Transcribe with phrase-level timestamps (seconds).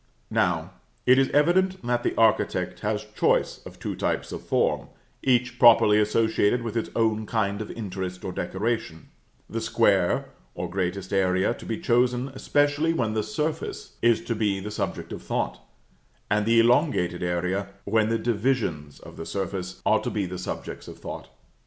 [0.31, 0.71] Now,
[1.05, 4.87] it is evident that the architect has choice of two types of form,
[5.21, 9.09] each properly associated with its own kind of interest or decoration:
[9.47, 14.59] the square, or greatest area, to be chosen especially when the surface is to be
[14.59, 15.59] the subject of thought;
[16.31, 20.87] and the elongated area, when the divisions of the surface are to be the subjects
[20.87, 21.29] of thought.